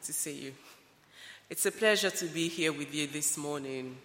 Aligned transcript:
Good 0.00 0.06
to 0.06 0.12
see 0.14 0.32
you. 0.32 0.54
It's 1.50 1.66
a 1.66 1.72
pleasure 1.72 2.08
to 2.08 2.24
be 2.24 2.48
here 2.48 2.72
with 2.72 2.94
you 2.94 3.06
this 3.06 3.36
morning. 3.36 3.98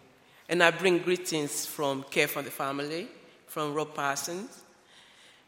And 0.49 0.62
I 0.62 0.71
bring 0.71 0.97
greetings 0.97 1.65
from 1.65 2.04
Care 2.12 2.28
for 2.28 2.41
the 2.41 2.52
Family, 2.52 3.07
from 3.47 3.73
Rob 3.73 3.94
Parsons, 3.94 4.62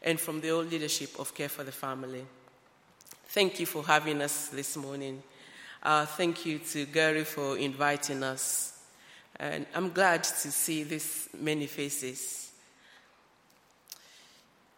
and 0.02 0.18
from 0.18 0.40
the 0.40 0.48
old 0.48 0.70
leadership 0.70 1.18
of 1.18 1.34
Care 1.34 1.50
for 1.50 1.64
the 1.64 1.72
Family. 1.72 2.24
Thank 3.26 3.60
you 3.60 3.66
for 3.66 3.84
having 3.84 4.22
us 4.22 4.48
this 4.48 4.74
morning. 4.78 5.22
Uh, 5.82 6.06
thank 6.06 6.46
you 6.46 6.60
to 6.60 6.86
Gary 6.86 7.24
for 7.24 7.58
inviting 7.58 8.22
us. 8.22 8.80
And 9.36 9.66
I'm 9.74 9.90
glad 9.90 10.24
to 10.24 10.50
see 10.50 10.82
this 10.82 11.28
many 11.38 11.66
faces. 11.66 12.52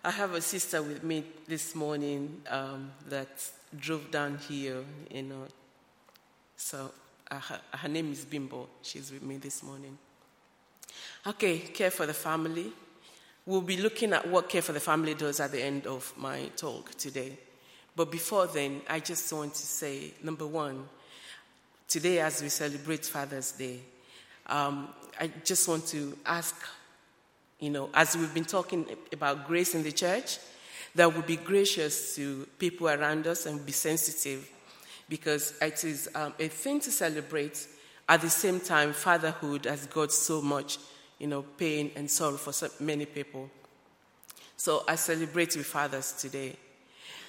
I 0.02 0.10
have 0.10 0.34
a 0.34 0.40
sister 0.40 0.82
with 0.82 1.04
me 1.04 1.22
this 1.46 1.76
morning 1.76 2.42
um, 2.48 2.90
that 3.08 3.28
drove 3.78 4.10
down 4.10 4.38
here, 4.48 4.82
you 5.12 5.22
know. 5.22 5.46
So 6.60 6.90
uh, 7.30 7.38
her, 7.38 7.60
her 7.72 7.88
name 7.88 8.12
is 8.12 8.26
Bimbo. 8.26 8.68
She's 8.82 9.10
with 9.10 9.22
me 9.22 9.38
this 9.38 9.62
morning. 9.62 9.96
Okay, 11.26 11.58
care 11.58 11.90
for 11.90 12.04
the 12.04 12.12
family. 12.12 12.70
We'll 13.46 13.62
be 13.62 13.78
looking 13.78 14.12
at 14.12 14.28
what 14.28 14.50
Care 14.50 14.60
for 14.60 14.72
the 14.72 14.80
Family 14.80 15.14
does 15.14 15.40
at 15.40 15.52
the 15.52 15.62
end 15.62 15.86
of 15.86 16.12
my 16.18 16.50
talk 16.56 16.90
today. 16.98 17.32
But 17.96 18.12
before 18.12 18.46
then, 18.46 18.82
I 18.90 19.00
just 19.00 19.32
want 19.32 19.54
to 19.54 19.66
say 19.66 20.12
number 20.22 20.46
one, 20.46 20.86
today 21.88 22.20
as 22.20 22.42
we 22.42 22.50
celebrate 22.50 23.06
Father's 23.06 23.52
Day, 23.52 23.80
um, 24.46 24.90
I 25.18 25.30
just 25.42 25.66
want 25.66 25.86
to 25.88 26.16
ask, 26.26 26.54
you 27.58 27.70
know, 27.70 27.88
as 27.94 28.16
we've 28.18 28.34
been 28.34 28.44
talking 28.44 28.84
about 29.14 29.48
grace 29.48 29.74
in 29.74 29.82
the 29.82 29.92
church, 29.92 30.38
that 30.94 31.12
we 31.12 31.22
be 31.22 31.36
gracious 31.36 32.14
to 32.16 32.46
people 32.58 32.90
around 32.90 33.26
us 33.26 33.46
and 33.46 33.64
be 33.64 33.72
sensitive 33.72 34.46
because 35.10 35.52
it 35.60 35.84
is 35.84 36.08
um, 36.14 36.32
a 36.38 36.48
thing 36.48 36.80
to 36.80 36.90
celebrate. 36.90 37.66
At 38.08 38.22
the 38.22 38.30
same 38.30 38.60
time, 38.60 38.94
fatherhood 38.94 39.66
has 39.66 39.86
got 39.86 40.12
so 40.12 40.40
much, 40.40 40.78
you 41.18 41.26
know, 41.26 41.42
pain 41.42 41.90
and 41.96 42.10
sorrow 42.10 42.38
for 42.38 42.52
so 42.52 42.68
many 42.80 43.04
people. 43.04 43.50
So 44.56 44.84
I 44.88 44.94
celebrate 44.94 45.54
with 45.56 45.66
fathers 45.66 46.12
today. 46.12 46.56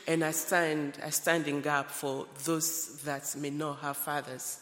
And 0.07 0.23
I 0.23 0.31
stand, 0.31 0.97
I 1.05 1.09
stand 1.09 1.47
in 1.47 1.61
gap 1.61 1.91
for 1.91 2.25
those 2.45 3.01
that 3.03 3.35
may 3.37 3.49
not 3.49 3.79
have 3.79 3.97
fathers 3.97 4.61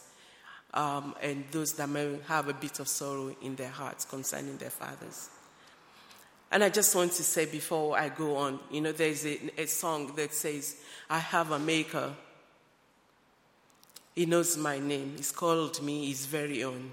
um, 0.74 1.14
and 1.22 1.44
those 1.50 1.72
that 1.74 1.88
may 1.88 2.18
have 2.26 2.48
a 2.48 2.54
bit 2.54 2.78
of 2.80 2.88
sorrow 2.88 3.34
in 3.42 3.56
their 3.56 3.70
hearts 3.70 4.04
concerning 4.04 4.56
their 4.58 4.70
fathers. 4.70 5.30
And 6.52 6.64
I 6.64 6.68
just 6.68 6.94
want 6.94 7.12
to 7.12 7.22
say 7.22 7.46
before 7.46 7.96
I 7.96 8.08
go 8.08 8.36
on, 8.36 8.58
you 8.70 8.80
know, 8.80 8.92
there's 8.92 9.24
a, 9.24 9.38
a 9.62 9.66
song 9.66 10.12
that 10.16 10.34
says, 10.34 10.76
I 11.08 11.18
have 11.18 11.52
a 11.52 11.58
maker. 11.58 12.12
He 14.14 14.26
knows 14.26 14.56
my 14.56 14.78
name. 14.78 15.14
He's 15.16 15.32
called 15.32 15.82
me 15.82 16.06
his 16.06 16.26
very 16.26 16.64
own. 16.64 16.90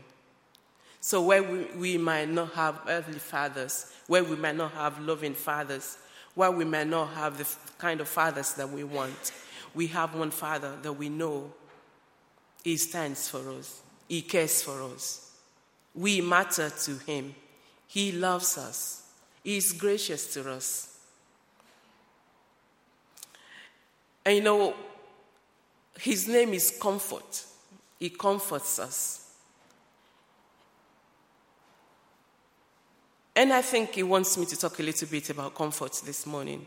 So, 0.99 1.21
where 1.21 1.43
we, 1.43 1.65
we 1.77 1.97
might 1.97 2.29
not 2.29 2.53
have 2.53 2.81
earthly 2.87 3.19
fathers, 3.19 3.91
where 4.07 4.23
we 4.23 4.35
might 4.35 4.55
not 4.55 4.71
have 4.73 4.99
loving 4.99 5.33
fathers, 5.33 5.97
where 6.35 6.51
we 6.51 6.65
might 6.65 6.87
not 6.87 7.07
have 7.13 7.37
the 7.37 7.47
kind 7.77 8.01
of 8.01 8.07
fathers 8.07 8.53
that 8.53 8.69
we 8.69 8.83
want, 8.83 9.31
we 9.73 9.87
have 9.87 10.15
one 10.15 10.31
father 10.31 10.75
that 10.81 10.93
we 10.93 11.09
know 11.09 11.51
he 12.63 12.77
stands 12.77 13.29
for 13.29 13.49
us, 13.51 13.81
he 14.07 14.21
cares 14.21 14.61
for 14.61 14.83
us. 14.83 15.31
We 15.95 16.21
matter 16.21 16.69
to 16.69 16.91
him, 16.97 17.33
he 17.87 18.11
loves 18.11 18.57
us. 18.57 19.03
He 19.43 19.55
is 19.55 19.71
gracious 19.71 20.33
to 20.33 20.51
us. 20.51 20.97
And 24.25 24.35
you 24.35 24.43
know, 24.43 24.75
His 25.99 26.27
name 26.27 26.53
is 26.53 26.77
comfort. 26.79 27.43
He 27.99 28.09
comforts 28.09 28.79
us. 28.79 29.23
And 33.35 33.53
I 33.53 33.61
think 33.61 33.95
He 33.95 34.03
wants 34.03 34.37
me 34.37 34.45
to 34.45 34.57
talk 34.57 34.79
a 34.79 34.83
little 34.83 35.07
bit 35.07 35.29
about 35.29 35.55
comfort 35.55 36.01
this 36.05 36.25
morning. 36.25 36.65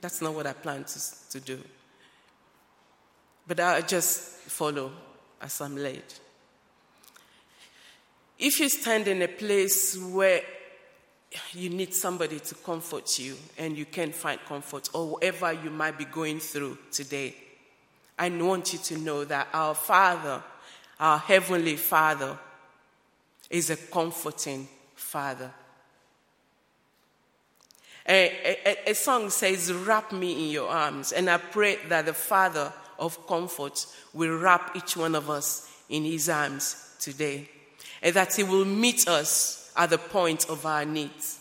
That's 0.00 0.20
not 0.20 0.34
what 0.34 0.46
I 0.46 0.52
plan 0.52 0.84
to, 0.84 1.30
to 1.30 1.40
do. 1.40 1.60
But 3.46 3.60
I'll 3.60 3.82
just 3.82 4.20
follow 4.20 4.92
as 5.40 5.60
I'm 5.60 5.76
led. 5.76 6.02
If 8.38 8.58
you 8.58 8.68
stand 8.68 9.06
in 9.08 9.22
a 9.22 9.28
place 9.28 9.96
where 9.98 10.42
you 11.52 11.70
need 11.70 11.94
somebody 11.94 12.40
to 12.40 12.54
comfort 12.56 13.18
you 13.18 13.36
and 13.58 13.76
you 13.76 13.84
can't 13.84 14.14
find 14.14 14.40
comfort 14.46 14.88
or 14.92 15.10
whatever 15.10 15.52
you 15.52 15.70
might 15.70 15.96
be 15.96 16.04
going 16.04 16.40
through 16.40 16.76
today. 16.90 17.34
I 18.20 18.28
want 18.28 18.74
you 18.74 18.78
to 18.80 18.98
know 18.98 19.24
that 19.24 19.48
our 19.54 19.74
Father, 19.74 20.42
our 21.00 21.16
Heavenly 21.16 21.76
Father, 21.76 22.38
is 23.48 23.70
a 23.70 23.76
comforting 23.76 24.68
Father. 24.94 25.50
A, 28.06 28.58
a, 28.66 28.90
a, 28.90 28.94
song 28.94 29.30
says, 29.30 29.72
Wrap 29.72 30.12
me 30.12 30.44
in 30.44 30.50
your 30.50 30.68
arms. 30.68 31.12
And 31.12 31.30
I 31.30 31.38
pray 31.38 31.78
that 31.88 32.04
the 32.04 32.12
Father 32.12 32.70
of 32.98 33.26
comfort 33.26 33.86
will 34.12 34.36
wrap 34.36 34.76
each 34.76 34.98
one 34.98 35.14
of 35.14 35.30
us 35.30 35.72
in 35.88 36.04
his 36.04 36.28
arms 36.28 36.96
today. 37.00 37.48
And 38.02 38.14
that 38.16 38.34
he 38.34 38.42
will 38.42 38.66
meet 38.66 39.08
us 39.08 39.72
at 39.74 39.88
the 39.88 39.98
point 39.98 40.50
of 40.50 40.66
our 40.66 40.84
needs. 40.84 41.38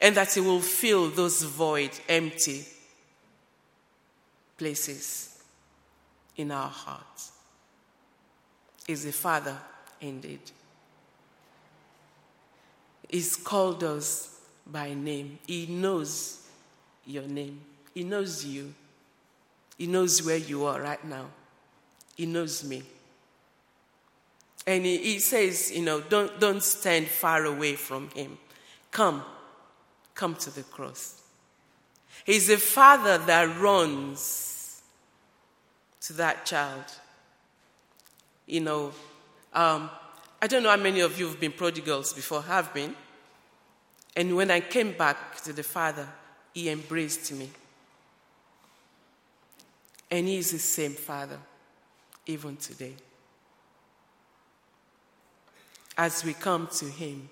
And 0.00 0.16
that 0.16 0.34
He 0.34 0.40
will 0.40 0.60
fill 0.60 1.08
those 1.08 1.42
void, 1.42 1.90
empty 2.06 2.66
places 4.56 5.42
in 6.36 6.50
our 6.50 6.68
hearts. 6.68 7.32
Is 8.88 9.04
the 9.04 9.12
Father 9.12 9.56
indeed. 10.00 10.40
He's 13.08 13.36
called 13.36 13.82
us 13.84 14.40
by 14.66 14.94
name. 14.94 15.38
He 15.46 15.66
knows 15.66 16.46
your 17.04 17.24
name. 17.24 17.60
He 17.94 18.04
knows 18.04 18.44
you. 18.44 18.74
He 19.78 19.86
knows 19.86 20.24
where 20.24 20.36
you 20.36 20.64
are 20.64 20.80
right 20.80 21.04
now. 21.04 21.26
He 22.16 22.26
knows 22.26 22.64
me. 22.64 22.82
And 24.66 24.84
he, 24.84 24.98
he 24.98 25.18
says, 25.20 25.70
you 25.70 25.82
know, 25.82 26.00
don't, 26.00 26.40
don't 26.40 26.62
stand 26.62 27.06
far 27.06 27.44
away 27.44 27.74
from 27.74 28.10
him. 28.10 28.38
Come, 28.90 29.22
come 30.14 30.34
to 30.36 30.50
the 30.50 30.62
cross. 30.62 31.22
He's 32.24 32.50
a 32.50 32.56
father 32.56 33.18
that 33.18 33.58
runs 33.60 34.82
to 36.02 36.12
that 36.14 36.46
child. 36.46 36.84
You 38.46 38.60
know, 38.60 38.92
um, 39.52 39.90
I 40.40 40.46
don't 40.46 40.62
know 40.62 40.70
how 40.70 40.76
many 40.76 41.00
of 41.00 41.18
you 41.18 41.26
have 41.26 41.40
been 41.40 41.52
prodigals 41.52 42.12
before, 42.12 42.42
have 42.42 42.72
been. 42.72 42.94
And 44.14 44.34
when 44.34 44.50
I 44.50 44.60
came 44.60 44.92
back 44.92 45.40
to 45.42 45.52
the 45.52 45.62
father, 45.62 46.08
he 46.54 46.68
embraced 46.70 47.32
me. 47.32 47.50
And 50.10 50.26
he 50.26 50.36
is 50.36 50.52
the 50.52 50.58
same 50.58 50.92
father, 50.92 51.38
even 52.26 52.56
today 52.56 52.94
as 55.96 56.24
we 56.24 56.34
come 56.34 56.68
to 56.78 56.84
Him, 56.86 57.28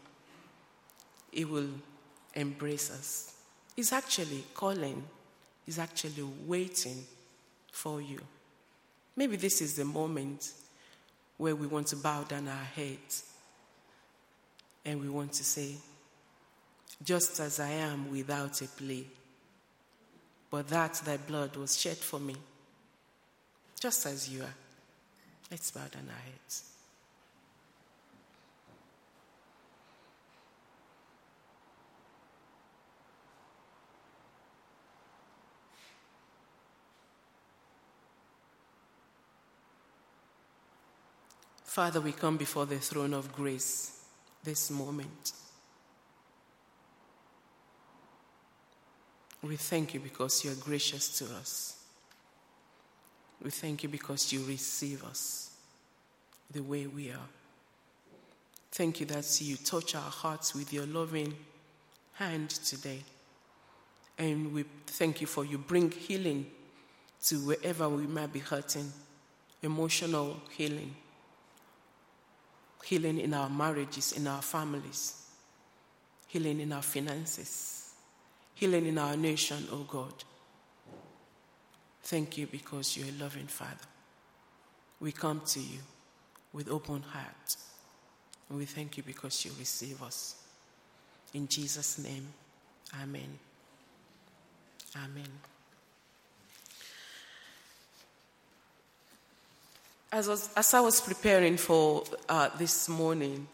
He 1.31 1.45
will 1.45 1.69
embrace 2.35 2.91
us. 2.91 3.34
He's 3.75 3.93
actually 3.93 4.45
calling, 4.55 5.03
He's 5.67 5.79
actually 5.79 6.23
waiting 6.47 7.05
for 7.73 8.01
you. 8.01 8.21
Maybe 9.17 9.37
this 9.37 9.61
is 9.61 9.77
the 9.77 9.85
moment 9.85 10.53
where 11.37 11.57
we 11.57 11.67
want 11.67 11.89
to 11.89 11.97
bow 11.97 12.23
down 12.25 12.49
our 12.49 12.55
heads 12.55 13.25
and 14.85 15.01
we 15.01 15.09
want 15.09 15.33
to 15.35 15.45
say, 15.45 15.75
Just 17.03 17.41
as 17.41 17.61
I 17.61 17.71
am 17.71 18.11
without 18.11 18.61
a 18.61 18.67
plea, 18.67 19.07
but 20.51 20.69
that 20.69 20.95
thy 21.05 21.17
blood 21.17 21.57
was 21.57 21.81
shed 21.81 21.97
for 21.97 22.21
me, 22.21 22.37
just 23.81 24.07
as 24.07 24.29
you 24.29 24.43
are. 24.43 24.55
Let's 25.51 25.71
bow 25.71 25.81
down 25.91 26.09
our 26.09 26.23
heads. 26.25 26.74
Father, 41.75 42.01
we 42.01 42.13
come 42.13 42.37
before 42.37 42.67
the 42.67 42.79
throne 42.79 43.13
of 43.13 43.33
grace 43.33 43.99
this 44.45 44.71
moment. 44.71 45.33
We 49.43 49.57
thank 49.57 49.93
you 49.93 49.99
because 49.99 50.45
you're 50.45 50.55
gracious 50.55 51.19
to 51.19 51.25
us. 51.35 51.83
We 53.43 53.51
thank 53.51 53.83
you 53.83 53.89
because 53.89 54.33
you 54.33 54.45
receive 54.45 55.03
us 55.03 55.51
the 56.49 56.63
way 56.63 56.87
we 56.87 57.11
are. 57.11 57.29
Thank 58.71 59.01
you 59.01 59.07
that 59.07 59.41
you 59.43 59.57
touch 59.57 59.97
our 59.97 60.01
hearts 60.01 60.55
with 60.55 60.73
your 60.73 60.87
loving 60.87 61.35
hand 62.13 62.51
today. 62.51 63.01
And 64.17 64.55
we 64.55 64.65
thank 64.87 65.21
you 65.21 65.27
for 65.27 65.45
you 65.45 65.59
bring 65.59 65.91
healing 65.91 66.47
to 67.25 67.35
wherever 67.39 67.89
we 67.89 68.07
might 68.07 68.33
be 68.33 68.39
hurting 68.39 68.93
emotional 69.61 70.41
healing, 70.57 70.95
healing 72.85 73.19
in 73.19 73.35
our 73.35 73.49
marriages, 73.49 74.13
in 74.13 74.27
our 74.27 74.43
families, 74.43 75.23
healing 76.29 76.61
in 76.61 76.73
our 76.73 76.83
finances, 76.83 77.93
healing 78.55 78.87
in 78.87 78.99
our 78.99 79.17
nation, 79.17 79.67
oh 79.73 79.87
God. 79.89 80.13
Thank 82.03 82.37
you 82.37 82.47
because 82.47 82.97
you're 82.97 83.09
a 83.09 83.23
loving 83.23 83.47
Father. 83.47 83.89
We 85.01 85.13
come 85.13 85.41
to 85.47 85.61
you 85.61 85.79
with 86.53 86.71
open 86.71 87.03
heart. 87.03 87.57
And 88.49 88.59
we 88.59 88.67
thank 88.67 88.97
you 88.97 89.03
because 89.03 89.45
you 89.45 89.51
receive 89.59 90.03
us. 90.03 90.37
In 91.33 91.49
Jesus' 91.49 91.99
name, 91.99 92.29
Amen. 93.03 93.39
Amen. 94.97 95.54
As, 100.15 100.29
was, 100.29 100.49
as 100.57 100.73
I 100.73 100.79
was 100.79 101.01
preparing 101.01 101.57
for 101.57 102.05
uh, 102.29 102.49
this 102.57 102.89
morning, 102.89 103.49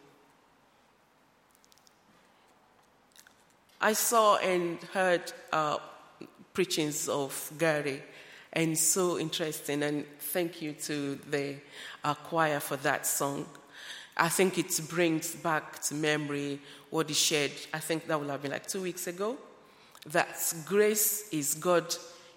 I 3.80 3.94
saw 3.94 4.36
and 4.36 4.76
heard 4.92 5.32
uh, 5.54 5.78
preachings 6.52 7.08
of 7.08 7.50
Gary, 7.58 8.02
and 8.52 8.76
so 8.76 9.18
interesting. 9.18 9.82
And 9.82 10.04
thank 10.18 10.60
you 10.60 10.72
to 10.72 11.14
the 11.30 11.54
uh, 12.04 12.12
choir 12.12 12.60
for 12.60 12.76
that 12.76 13.06
song. 13.06 13.46
I 14.18 14.28
think 14.28 14.58
it 14.58 14.82
brings 14.86 15.34
back 15.34 15.80
to 15.84 15.94
memory 15.94 16.60
what 16.90 17.08
he 17.08 17.14
shared. 17.14 17.52
I 17.72 17.78
think 17.78 18.06
that 18.06 18.20
would 18.20 18.28
have 18.28 18.42
been 18.42 18.50
like 18.50 18.66
two 18.66 18.82
weeks 18.82 19.06
ago. 19.06 19.38
That 20.10 20.54
grace 20.66 21.26
is 21.32 21.54
God 21.54 21.94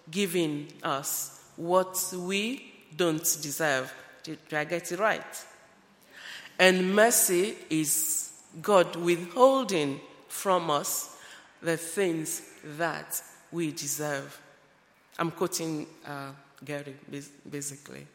giving 0.09 0.71
us 0.81 1.43
what 1.57 2.13
we 2.17 2.71
don't 2.95 3.37
deserve. 3.41 3.93
Did, 4.23 4.39
I 4.51 4.63
get 4.63 4.91
it 4.91 4.99
right? 4.99 5.45
And 6.57 6.95
mercy 6.95 7.55
is 7.69 8.31
God 8.61 8.95
withholding 8.95 9.99
from 10.27 10.69
us 10.69 11.17
the 11.61 11.77
things 11.77 12.41
that 12.77 13.21
we 13.51 13.71
deserve. 13.71 14.39
I'm 15.19 15.31
quoting 15.31 15.87
uh, 16.05 16.31
Gary, 16.63 16.95
basically. 17.49 18.07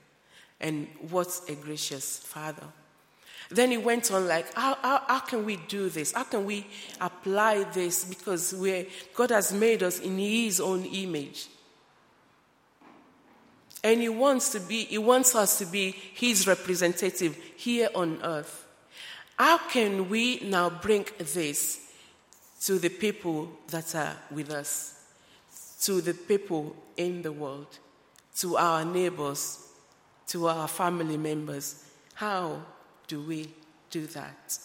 And 0.60 0.88
what 1.10 1.40
a 1.48 1.54
gracious 1.54 2.18
Father. 2.18 2.64
Then 3.50 3.70
he 3.70 3.78
went 3.78 4.10
on 4.10 4.28
like, 4.28 4.52
how, 4.54 4.76
how, 4.82 5.02
how, 5.06 5.20
can 5.20 5.44
we 5.44 5.56
do 5.56 5.88
this? 5.88 6.12
How 6.12 6.24
can 6.24 6.44
we 6.44 6.66
apply 7.00 7.64
this? 7.64 8.04
Because 8.04 8.52
we 8.52 8.88
God 9.14 9.30
has 9.30 9.52
made 9.52 9.82
us 9.82 10.00
in 10.00 10.18
his 10.18 10.60
own 10.60 10.84
image. 10.84 11.48
And 13.84 14.00
he 14.00 14.08
wants 14.08 14.50
to 14.52 14.60
be, 14.60 14.84
he 14.84 14.98
wants 14.98 15.34
us 15.34 15.58
to 15.58 15.66
be 15.66 15.92
his 15.92 16.46
representative 16.46 17.36
here 17.56 17.88
on 17.94 18.20
earth. 18.22 18.66
How 19.38 19.58
can 19.58 20.08
we 20.08 20.40
now 20.40 20.68
bring 20.68 21.06
this 21.18 21.80
to 22.62 22.78
the 22.78 22.88
people 22.88 23.50
that 23.68 23.94
are 23.94 24.16
with 24.32 24.50
us, 24.50 25.00
to 25.82 26.00
the 26.00 26.14
people 26.14 26.74
in 26.96 27.22
the 27.22 27.30
world, 27.30 27.78
to 28.38 28.56
our 28.56 28.84
neighbors, 28.84 29.64
to 30.28 30.48
our 30.48 30.66
family 30.66 31.16
members? 31.16 31.84
How 32.14 32.60
do 33.06 33.22
we 33.22 33.48
do 33.90 34.06
that? 34.08 34.58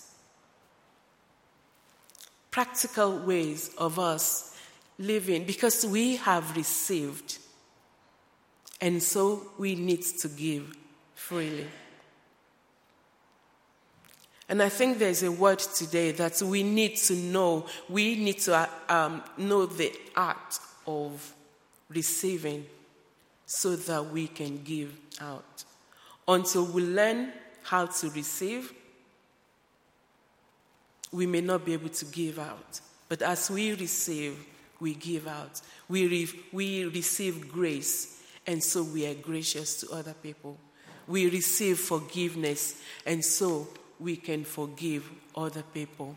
Practical 2.49 3.19
ways 3.19 3.71
of 3.77 3.99
us 3.99 4.57
living 4.97 5.43
because 5.45 5.85
we 5.85 6.15
have 6.17 6.55
received 6.55 7.37
and 8.83 9.01
so 9.01 9.41
we 9.57 9.75
need 9.75 10.01
to 10.01 10.27
give 10.27 10.75
freely. 11.15 11.67
And 14.49 14.61
I 14.61 14.67
think 14.67 14.99
there's 14.99 15.23
a 15.23 15.31
word 15.31 15.59
today 15.59 16.11
that 16.11 16.41
we 16.41 16.63
need 16.63 16.97
to 16.97 17.15
know. 17.15 17.65
We 17.87 18.15
need 18.15 18.39
to 18.39 18.69
um, 18.89 19.23
know 19.37 19.67
the 19.67 19.93
art 20.17 20.59
of 20.85 21.33
receiving 21.87 22.65
so 23.45 23.77
that 23.77 24.11
we 24.11 24.27
can 24.27 24.61
give 24.65 24.99
out. 25.21 25.63
Until 26.27 26.65
we 26.65 26.81
learn 26.83 27.31
how 27.61 27.85
to 27.85 28.09
receive, 28.09 28.73
we 31.13 31.25
may 31.25 31.39
not 31.39 31.63
be 31.63 31.71
able 31.71 31.87
to 31.87 32.03
give 32.03 32.37
out. 32.37 32.81
But 33.07 33.21
as 33.21 33.49
we 33.49 33.75
receive, 33.75 34.37
we 34.81 34.93
give 34.93 35.25
out. 35.25 35.61
We, 35.87 36.05
re- 36.05 36.39
we 36.51 36.83
receive 36.83 37.49
grace 37.49 38.19
and 38.45 38.63
so 38.63 38.83
we 38.83 39.05
are 39.05 39.13
gracious 39.13 39.79
to 39.81 39.91
other 39.91 40.13
people. 40.13 40.57
We 41.07 41.29
receive 41.29 41.79
forgiveness, 41.79 42.81
and 43.05 43.23
so 43.23 43.67
we 43.99 44.15
can 44.15 44.43
forgive 44.43 45.09
other 45.35 45.63
people. 45.73 46.15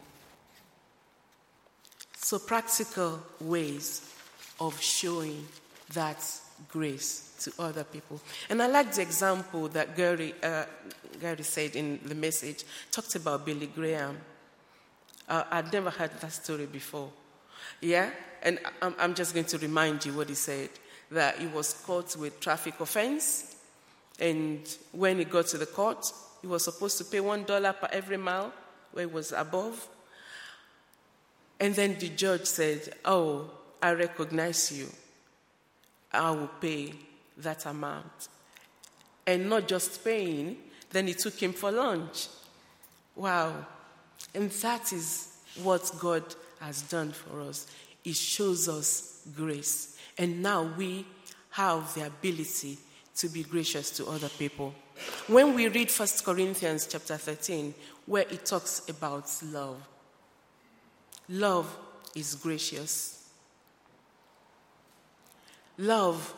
So, 2.17 2.39
practical 2.39 3.21
ways 3.41 4.13
of 4.61 4.81
showing 4.81 5.47
that 5.93 6.25
grace 6.69 7.35
to 7.41 7.53
other 7.59 7.85
people. 7.85 8.21
And 8.49 8.63
I 8.63 8.67
like 8.67 8.93
the 8.93 9.03
example 9.03 9.69
that 9.69 9.97
Gary, 9.97 10.35
uh, 10.43 10.65
Gary 11.21 11.43
said 11.43 11.77
in 11.77 12.01
the 12.05 12.15
message, 12.15 12.65
talked 12.91 13.15
about 13.15 13.45
Billy 13.45 13.67
Graham. 13.67 14.19
Uh, 15.29 15.45
I'd 15.51 15.73
never 15.73 15.91
heard 15.91 16.13
that 16.21 16.33
story 16.33 16.67
before. 16.67 17.11
Yeah? 17.81 18.11
And 18.43 18.59
I'm, 18.81 18.95
I'm 18.99 19.15
just 19.15 19.35
going 19.35 19.47
to 19.47 19.59
remind 19.59 20.05
you 20.05 20.13
what 20.13 20.29
he 20.29 20.35
said 20.35 20.71
that 21.11 21.39
he 21.39 21.47
was 21.47 21.73
caught 21.87 22.17
with 22.17 22.41
traffic 22.41 22.81
offense. 22.81 23.57
And 24.19 24.67
when 24.93 25.19
he 25.19 25.25
got 25.25 25.47
to 25.49 25.59
the 25.59 25.67
court, 25.67 26.11
he 26.41 26.47
was 26.47 26.65
supposed 26.65 26.99
to 26.99 27.05
pay 27.05 27.21
one 27.21 27.45
dollar 27.45 27.73
per 27.73 27.89
every 27.93 28.17
mile 28.17 28.53
where 28.93 29.07
he 29.07 29.13
was 29.13 29.33
above. 29.33 29.89
And 31.59 31.75
then 31.75 31.97
the 31.99 32.09
judge 32.09 32.45
said, 32.47 32.95
Oh, 33.05 33.51
I 33.83 33.93
recognize 33.93 34.73
you. 34.73 34.89
I 36.13 36.31
will 36.31 36.51
pay 36.61 36.93
that 37.39 37.67
amount. 37.67 38.29
And 39.27 39.51
not 39.51 39.69
just 39.69 40.05
paying, 40.05 40.57
then 40.91 41.07
he 41.07 41.15
took 41.15 41.35
him 41.35 41.53
for 41.53 41.71
lunch. 41.71 42.29
Wow. 43.15 43.67
And 44.35 44.51
that 44.51 44.93
is 44.93 45.37
what 45.63 45.91
God 45.99 46.23
has 46.61 46.83
done 46.83 47.13
for 47.13 47.41
us. 47.41 47.67
He 48.03 48.13
shows 48.13 48.69
us 48.69 49.23
grace. 49.35 49.96
And 50.19 50.43
now 50.43 50.63
we 50.77 51.07
have 51.51 51.95
the 51.95 52.07
ability 52.07 52.79
to 53.17 53.29
be 53.29 53.43
gracious 53.43 53.91
to 53.91 54.07
other 54.07 54.29
people. 54.29 54.75
When 55.27 55.55
we 55.55 55.69
read 55.69 55.91
1 55.91 56.09
Corinthians 56.25 56.87
chapter 56.87 57.17
13, 57.17 57.75
where 58.07 58.25
it 58.31 58.47
talks 58.47 58.89
about 58.89 59.31
love, 59.45 59.77
love 61.29 61.77
is 62.15 62.35
gracious. 62.35 63.29
Love 65.79 66.35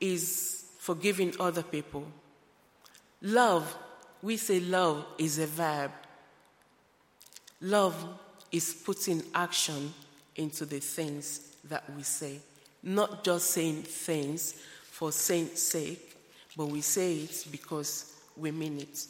is 0.00 0.64
forgiving 0.78 1.34
other 1.38 1.62
people. 1.62 2.06
Love, 3.22 3.76
we 4.22 4.36
say 4.36 4.60
love 4.60 5.04
is 5.18 5.38
a 5.38 5.46
verb. 5.46 5.90
Love 7.60 7.96
is 8.52 8.74
putting 8.84 9.22
action 9.34 9.92
into 10.36 10.64
the 10.64 10.78
things 10.78 11.56
that 11.64 11.84
we 11.94 12.02
say 12.02 12.40
not 12.86 13.24
just 13.24 13.50
saying 13.50 13.82
things 13.82 14.52
for 14.90 15.10
saying's 15.10 15.60
sake, 15.60 16.16
but 16.56 16.66
we 16.66 16.80
say 16.80 17.16
it 17.16 17.46
because 17.50 18.14
we 18.36 18.52
mean 18.52 18.78
it. 18.78 19.06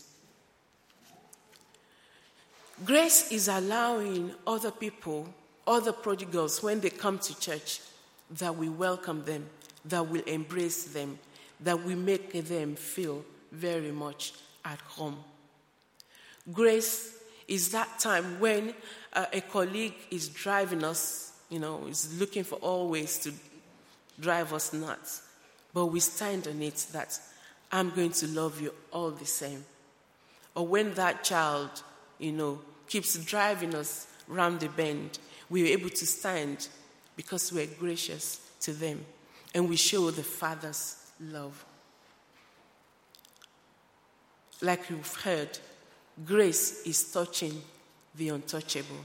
Grace 2.84 3.30
is 3.30 3.48
allowing 3.48 4.32
other 4.46 4.70
people, 4.70 5.28
other 5.66 5.92
prodigals, 5.92 6.62
when 6.62 6.80
they 6.80 6.88
come 6.88 7.18
to 7.18 7.38
church, 7.38 7.80
that 8.30 8.56
we 8.56 8.68
welcome 8.68 9.24
them, 9.24 9.46
that 9.84 10.08
we 10.08 10.22
embrace 10.26 10.84
them, 10.84 11.18
that 11.60 11.82
we 11.84 11.94
make 11.94 12.32
them 12.32 12.76
feel 12.76 13.24
very 13.52 13.92
much 13.92 14.32
at 14.64 14.80
home. 14.80 15.18
Grace 16.50 17.18
is 17.46 17.70
that 17.70 17.98
time 17.98 18.40
when 18.40 18.74
uh, 19.12 19.26
a 19.32 19.40
colleague 19.42 19.94
is 20.10 20.28
driving 20.28 20.82
us, 20.82 21.32
you 21.50 21.58
know, 21.58 21.86
is 21.86 22.18
looking 22.18 22.42
for 22.42 22.56
all 22.56 22.88
ways 22.88 23.18
to 23.18 23.32
drive 24.20 24.52
us 24.52 24.72
nuts. 24.72 25.22
But 25.72 25.86
we 25.86 26.00
stand 26.00 26.48
on 26.48 26.62
it 26.62 26.86
that 26.92 27.18
I'm 27.70 27.90
going 27.90 28.12
to 28.12 28.26
love 28.28 28.60
you 28.60 28.72
all 28.92 29.10
the 29.10 29.26
same. 29.26 29.64
Or 30.54 30.66
when 30.66 30.94
that 30.94 31.22
child, 31.22 31.82
you 32.18 32.32
know, 32.32 32.60
keeps 32.88 33.16
driving 33.24 33.74
us 33.74 34.06
round 34.28 34.60
the 34.60 34.68
bend, 34.68 35.18
we're 35.50 35.66
able 35.66 35.90
to 35.90 36.06
stand 36.06 36.68
because 37.16 37.52
we're 37.52 37.66
gracious 37.66 38.40
to 38.60 38.72
them 38.72 39.04
and 39.54 39.68
we 39.68 39.76
show 39.76 40.10
the 40.10 40.22
Father's 40.22 40.96
love. 41.20 41.64
Like 44.60 44.88
you've 44.90 45.14
heard, 45.16 45.58
grace 46.24 46.86
is 46.86 47.12
touching 47.12 47.62
the 48.14 48.30
untouchable. 48.30 49.04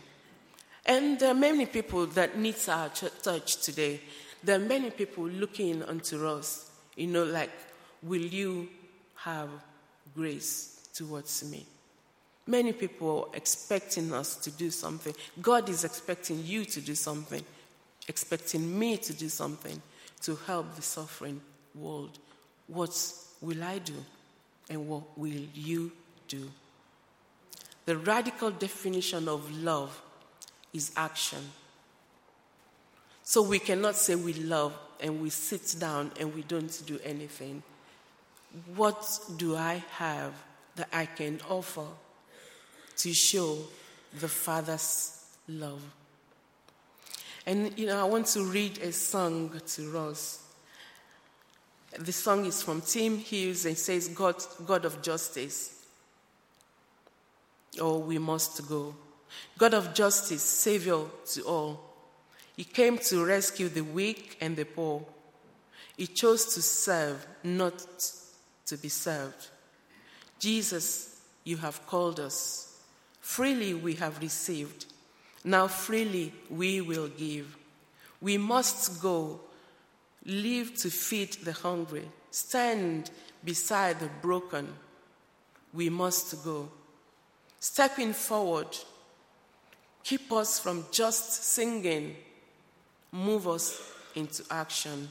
And 0.86 1.20
there 1.20 1.32
are 1.32 1.36
many 1.36 1.66
people 1.66 2.06
that 2.08 2.38
needs 2.38 2.68
our 2.70 2.90
touch 2.90 3.58
today. 3.58 4.02
There 4.44 4.56
are 4.56 4.64
many 4.64 4.90
people 4.90 5.28
looking 5.28 5.84
unto 5.84 6.28
us 6.28 6.72
You 6.96 7.08
know, 7.08 7.24
like, 7.24 7.52
will 8.04 8.22
you 8.22 8.68
have 9.16 9.50
grace 10.16 10.88
towards 10.94 11.44
me? 11.50 11.66
Many 12.48 12.74
people 12.74 13.30
are 13.32 13.36
expecting 13.38 14.14
us 14.14 14.36
to 14.38 14.52
do 14.52 14.72
something. 14.72 15.14
God 15.42 15.70
is 15.70 15.84
expecting 15.84 16.44
you 16.46 16.66
to 16.66 16.82
do 16.82 16.96
something, 16.96 17.44
expecting 18.08 18.78
me 18.78 18.98
to 18.98 19.14
do 19.14 19.30
something 19.30 19.82
to 20.22 20.36
help 20.48 20.76
the 20.76 20.82
suffering 20.82 21.40
world. 21.76 22.18
What 22.68 22.96
will 23.42 23.64
I 23.64 23.80
do? 23.80 23.96
And 24.70 24.88
what 24.88 25.18
will 25.18 25.46
you 25.54 25.92
do? 26.28 26.52
The 27.86 27.98
radical 27.98 28.52
definition 28.52 29.28
of 29.28 29.52
love 29.64 30.02
is 30.74 30.92
action. 30.96 31.40
So 33.24 33.42
we 33.42 33.60
cannot 33.60 33.96
say 33.96 34.16
we 34.16 34.34
love 34.34 34.78
and 35.00 35.22
we 35.22 35.30
sit 35.30 35.76
down 35.80 36.12
and 36.20 36.34
we 36.34 36.42
don't 36.44 36.82
do 36.86 37.00
anything. 37.04 37.64
What 38.76 39.20
do 39.38 39.56
I 39.56 39.84
have 39.92 40.34
that 40.76 40.90
I 40.92 41.06
can 41.06 41.40
offer 41.50 41.86
to 42.98 43.14
show 43.14 43.58
the 44.20 44.28
Father's 44.28 45.26
love? 45.48 45.82
And, 47.46 47.78
you 47.78 47.88
know, 47.88 48.00
I 48.00 48.04
want 48.04 48.28
to 48.28 48.44
read 48.44 48.78
a 48.80 48.92
song 48.92 49.60
to 49.66 49.98
us. 49.98 50.44
The 51.98 52.12
song 52.12 52.46
is 52.46 52.62
from 52.62 52.82
Tim 52.82 53.18
Hughes 53.18 53.66
and 53.66 53.78
says, 53.78 54.08
God, 54.10 54.36
God 54.66 54.86
of 54.86 55.02
justice. 55.02 55.84
Oh, 57.80 58.00
we 58.00 58.18
must 58.18 58.68
go. 58.68 58.96
God 59.58 59.74
of 59.74 59.94
justice, 59.94 60.44
Savior 60.44 61.00
to 61.34 61.42
all. 61.44 61.91
He 62.62 62.66
came 62.66 63.00
to 63.00 63.26
rescue 63.26 63.70
the 63.70 63.82
weak 63.82 64.38
and 64.40 64.56
the 64.56 64.66
poor. 64.66 65.04
He 65.98 66.06
chose 66.06 66.54
to 66.54 66.62
serve, 66.62 67.26
not 67.44 67.84
to 68.68 68.78
be 68.78 68.88
served. 68.88 69.48
Jesus, 70.38 71.20
you 71.44 71.58
have 71.58 71.84
called 71.88 72.20
us. 72.20 72.78
Freely 73.20 73.74
we 73.74 73.96
have 73.96 74.22
received. 74.22 74.86
Now 75.44 75.66
freely 75.70 76.34
we 76.52 76.82
will 76.82 77.08
give. 77.08 77.58
We 78.22 78.38
must 78.38 79.02
go, 79.02 79.40
live 80.24 80.76
to 80.82 80.92
feed 80.92 81.34
the 81.44 81.54
hungry, 81.54 82.08
stand 82.30 83.10
beside 83.44 84.00
the 84.00 84.10
broken. 84.22 84.68
We 85.74 85.90
must 85.90 86.44
go. 86.44 86.70
Stepping 87.60 88.14
forward, 88.14 88.78
keep 90.04 90.32
us 90.32 90.60
from 90.60 90.86
just 90.92 91.44
singing, 91.44 92.18
move 93.12 93.48
us 93.48 93.82
into 94.16 94.44
action. 94.50 95.10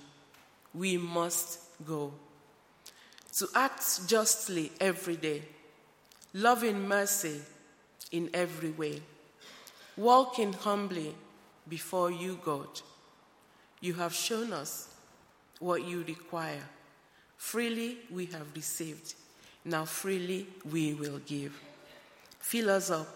We 0.75 0.97
must 0.97 1.61
go. 1.87 2.13
To 3.39 3.49
act 3.55 4.07
justly 4.07 4.73
every 4.81 5.17
day, 5.17 5.43
loving 6.35 6.87
mercy 6.87 7.41
in 8.13 8.31
every 8.35 8.71
way 8.71 9.01
walking 10.01 10.53
humbly 10.55 11.15
before 11.69 12.11
you, 12.11 12.39
God. 12.43 12.69
You 13.81 13.95
have 13.95 14.15
shown 14.15 14.53
us 14.53 14.89
what 15.59 15.85
you 15.85 16.05
require. 16.05 16.63
Freely 17.37 17.99
we 18.11 18.27
have 18.27 18.47
received. 18.55 19.15
Now 19.65 19.85
freely 19.85 20.47
we 20.71 20.95
will 20.95 21.19
give. 21.27 21.59
Fill 22.39 22.71
us 22.71 22.91
up 22.91 23.09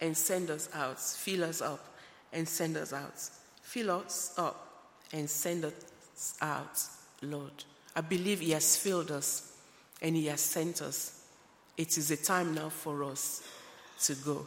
and 0.00 0.16
send 0.16 0.50
us 0.50 0.68
out. 0.74 0.98
Fill 1.00 1.44
us 1.44 1.62
up 1.62 1.80
and 2.32 2.48
send 2.48 2.76
us 2.76 2.92
out. 2.92 3.30
Fill 3.72 3.90
us 3.92 4.34
up 4.36 4.90
and 5.14 5.30
send 5.30 5.64
us 5.64 6.34
out, 6.42 6.78
Lord. 7.22 7.64
I 7.96 8.02
believe 8.02 8.40
He 8.40 8.50
has 8.50 8.76
filled 8.76 9.10
us 9.10 9.56
and 10.02 10.14
He 10.14 10.26
has 10.26 10.42
sent 10.42 10.82
us. 10.82 11.24
It 11.78 11.96
is 11.96 12.10
a 12.10 12.18
time 12.18 12.54
now 12.54 12.68
for 12.68 13.02
us 13.02 13.42
to 14.02 14.14
go. 14.16 14.44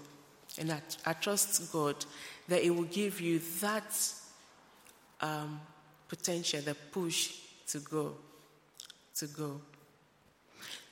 And 0.59 0.71
I, 0.71 0.79
I 1.07 1.13
trust 1.13 1.73
God 1.73 2.05
that 2.49 2.61
He 2.61 2.69
will 2.69 2.83
give 2.83 3.19
you 3.19 3.41
that 3.61 4.13
um, 5.21 5.59
potential, 6.07 6.61
the 6.61 6.75
push 6.75 7.33
to 7.69 7.79
go, 7.79 8.13
to 9.15 9.25
go. 9.25 9.59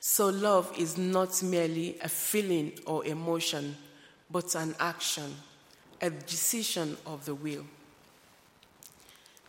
So, 0.00 0.30
love 0.30 0.74
is 0.76 0.98
not 0.98 1.40
merely 1.40 2.00
a 2.02 2.08
feeling 2.08 2.72
or 2.84 3.06
emotion, 3.06 3.76
but 4.28 4.56
an 4.56 4.74
action, 4.80 5.36
a 6.02 6.10
decision 6.10 6.96
of 7.06 7.24
the 7.26 7.36
will. 7.36 7.64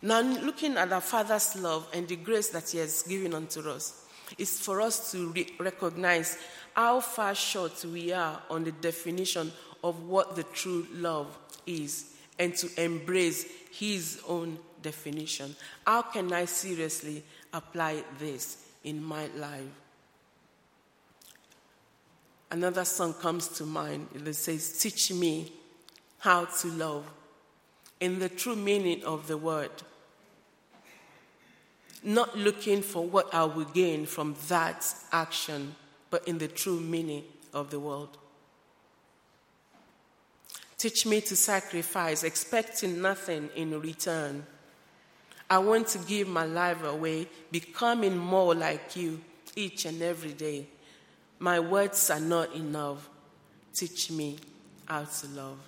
Now, 0.02 0.20
looking 0.20 0.76
at 0.76 0.92
our 0.92 1.00
Father's 1.00 1.56
love 1.56 1.88
and 1.92 2.06
the 2.06 2.16
grace 2.16 2.50
that 2.50 2.70
He 2.70 2.78
has 2.78 3.02
given 3.02 3.34
unto 3.34 3.68
us, 3.68 4.06
is 4.38 4.60
for 4.60 4.80
us 4.80 5.12
to 5.12 5.28
re- 5.28 5.52
recognize 5.58 6.38
how 6.74 7.00
far 7.00 7.34
short 7.34 7.84
we 7.84 8.12
are 8.12 8.42
on 8.50 8.64
the 8.64 8.72
definition 8.72 9.52
of 9.82 10.02
what 10.08 10.36
the 10.36 10.42
true 10.42 10.86
love 10.92 11.38
is 11.66 12.14
and 12.38 12.54
to 12.56 12.82
embrace 12.82 13.46
his 13.70 14.20
own 14.28 14.58
definition. 14.82 15.54
How 15.86 16.02
can 16.02 16.32
I 16.32 16.44
seriously 16.44 17.22
apply 17.52 18.02
this 18.18 18.64
in 18.84 19.02
my 19.02 19.26
life? 19.36 19.62
Another 22.50 22.84
song 22.84 23.14
comes 23.14 23.48
to 23.48 23.64
mind 23.64 24.08
It 24.14 24.34
says, 24.34 24.78
Teach 24.78 25.12
me 25.12 25.52
how 26.18 26.44
to 26.44 26.68
love 26.68 27.04
in 28.00 28.18
the 28.18 28.28
true 28.28 28.56
meaning 28.56 29.02
of 29.04 29.26
the 29.26 29.36
word. 29.36 29.70
Not 32.02 32.36
looking 32.36 32.82
for 32.82 33.04
what 33.04 33.34
I 33.34 33.44
will 33.44 33.64
gain 33.64 34.06
from 34.06 34.36
that 34.48 34.86
action, 35.12 35.74
but 36.10 36.26
in 36.28 36.38
the 36.38 36.48
true 36.48 36.80
meaning 36.80 37.24
of 37.52 37.70
the 37.70 37.80
word. 37.80 38.08
Teach 40.78 41.06
me 41.06 41.20
to 41.22 41.34
sacrifice, 41.34 42.22
expecting 42.22 43.00
nothing 43.00 43.48
in 43.56 43.80
return. 43.80 44.46
I 45.48 45.58
want 45.58 45.88
to 45.88 45.98
give 45.98 46.28
my 46.28 46.44
life 46.44 46.84
away, 46.84 47.28
becoming 47.50 48.16
more 48.16 48.54
like 48.54 48.94
you 48.94 49.20
each 49.54 49.86
and 49.86 50.02
every 50.02 50.32
day. 50.32 50.66
My 51.38 51.60
words 51.60 52.10
are 52.10 52.20
not 52.20 52.54
enough. 52.54 53.08
Teach 53.72 54.10
me 54.10 54.36
how 54.86 55.04
to 55.04 55.26
love. 55.28 55.58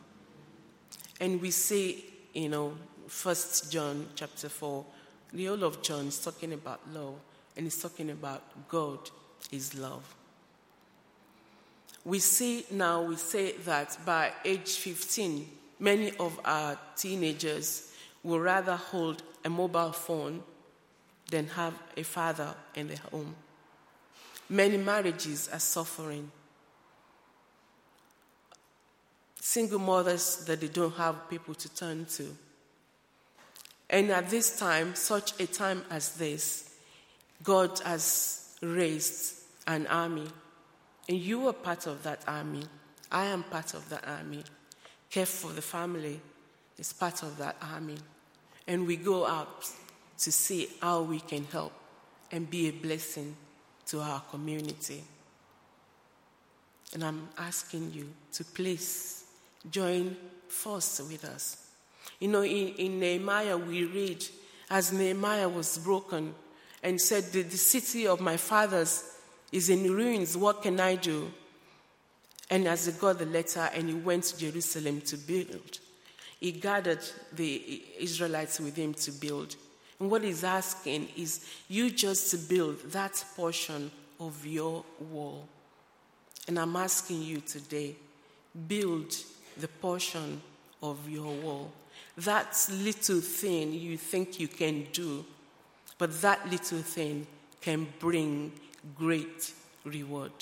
And 1.20 1.40
we 1.40 1.50
see, 1.50 2.04
you 2.42 2.49
know, 2.49 2.75
First 3.07 3.73
John 3.73 4.07
chapter 4.14 4.49
4, 4.49 4.85
the 5.33 5.47
whole 5.47 5.64
of 5.64 5.83
John 5.83 6.07
is 6.07 6.23
talking 6.23 6.52
about 6.52 6.80
love, 6.92 7.14
and 7.57 7.66
he's 7.66 7.80
talking 7.80 8.11
about 8.11 8.42
God 8.68 8.99
is 9.50 9.75
love 9.75 10.14
we 12.09 12.21
see 12.21 12.64
now, 12.71 13.02
we 13.02 13.16
say 13.16 13.52
that 13.66 13.99
by 14.07 14.33
age 14.42 14.76
15, 14.76 15.47
many 15.78 16.11
of 16.18 16.40
our 16.42 16.78
teenagers 16.97 17.92
will 18.23 18.40
rather 18.40 18.76
hold 18.76 19.23
a 19.45 19.50
mobile 19.50 19.92
phone 19.92 20.42
than 21.30 21.47
have 21.49 21.75
a 21.99 22.02
father 22.02 22.54
in 22.75 22.88
the 22.88 22.97
home. 23.11 23.35
Many 24.49 24.78
marriages 24.78 25.50
are 25.52 25.59
suffering. 25.59 26.30
Single 29.49 29.78
mothers 29.78 30.45
that 30.45 30.61
they 30.61 30.69
don't 30.69 30.95
have 30.97 31.31
people 31.31 31.55
to 31.55 31.75
turn 31.75 32.05
to. 32.05 32.37
And 33.88 34.11
at 34.11 34.28
this 34.28 34.59
time, 34.59 34.95
such 34.95 35.40
a 35.40 35.47
time 35.47 35.83
as 35.88 36.11
this, 36.17 36.75
God 37.43 37.81
has 37.81 38.59
raised 38.61 39.37
an 39.67 39.87
army 39.87 40.26
and 41.09 41.19
you 41.19 41.49
are 41.49 41.55
part 41.55 41.87
of 41.87 42.02
that 42.02 42.21
army. 42.28 42.64
I 43.11 43.25
am 43.25 43.43
part 43.43 43.73
of 43.73 43.88
that 43.88 44.07
army. 44.07 44.45
Care 45.09 45.25
for 45.25 45.50
the 45.52 45.62
family 45.62 46.21
is 46.76 46.93
part 46.93 47.23
of 47.23 47.38
that 47.38 47.57
army. 47.62 47.97
And 48.67 48.87
we 48.87 48.97
go 48.97 49.26
out 49.26 49.64
to 50.19 50.31
see 50.31 50.69
how 50.83 51.00
we 51.00 51.21
can 51.21 51.45
help 51.45 51.73
and 52.31 52.50
be 52.50 52.69
a 52.69 52.73
blessing 52.73 53.35
to 53.87 54.00
our 54.00 54.21
community. 54.31 55.02
And 56.93 57.02
I'm 57.02 57.31
asking 57.38 57.93
you 57.95 58.11
to 58.33 58.45
please 58.45 59.17
join 59.70 60.16
force 60.48 61.00
with 61.00 61.25
us. 61.25 61.68
You 62.20 62.28
know, 62.28 62.42
in, 62.42 62.68
in 62.76 63.00
Nehemiah, 63.00 63.56
we 63.56 63.84
read 63.84 64.25
as 64.70 64.92
Nehemiah 64.92 65.48
was 65.48 65.78
broken 65.78 66.34
and 66.82 67.00
said, 67.00 67.25
the, 67.32 67.42
the 67.42 67.56
city 67.56 68.06
of 68.06 68.20
my 68.20 68.37
fathers 68.37 69.16
is 69.52 69.68
in 69.68 69.92
ruins. 69.92 70.37
What 70.37 70.62
can 70.62 70.80
I 70.80 70.96
do? 70.96 71.30
And 72.50 72.66
as 72.66 72.87
he 72.87 72.92
got 72.92 73.18
the 73.18 73.26
letter 73.26 73.68
and 73.75 73.88
he 73.88 73.94
went 73.94 74.25
to 74.25 74.38
Jerusalem 74.38 75.00
to 75.02 75.16
build, 75.16 75.78
he 76.40 76.52
gathered 76.52 77.04
the 77.32 77.82
Israelites 77.98 78.60
with 78.60 78.76
him 78.76 78.94
to 78.94 79.12
build. 79.12 79.56
And 80.00 80.10
what 80.10 80.22
he's 80.22 80.44
asking 80.44 81.08
is 81.16 81.44
you 81.68 81.90
just 81.90 82.30
to 82.30 82.37
build 82.37 82.78
that 82.92 83.25
portion 83.37 83.90
of 84.20 84.46
your 84.46 84.84
wall. 85.10 85.48
And 86.46 86.58
I'm 86.58 86.76
asking 86.76 87.22
you 87.22 87.40
today 87.40 87.96
build 88.66 89.14
the 89.59 89.69
portion 89.69 90.41
of 90.83 91.09
your 91.09 91.33
wall. 91.35 91.73
That 92.19 92.69
little 92.71 93.21
thing 93.21 93.73
you 93.73 93.97
think 93.97 94.41
you 94.41 94.49
can 94.49 94.87
do, 94.93 95.25
but 95.99 96.21
that 96.23 96.50
little 96.50 96.83
thing 96.83 97.27
can 97.61 97.87
bring 97.99 98.53
great 98.97 99.53
reward. 99.85 100.33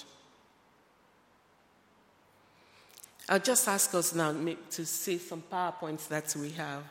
I'll 3.28 3.40
just 3.40 3.66
ask 3.66 3.92
us 3.94 4.14
now 4.14 4.32
to 4.70 4.86
see 4.86 5.18
some 5.18 5.42
PowerPoints 5.52 6.06
that 6.08 6.34
we 6.36 6.50
have. 6.52 6.84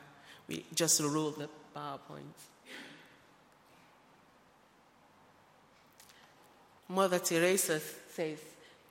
We 0.47 0.65
just 0.73 1.01
roll 1.01 1.31
the 1.31 1.49
PowerPoints. 1.75 2.49
Mother 6.89 7.19
Teresa 7.19 7.79
says, 8.09 8.39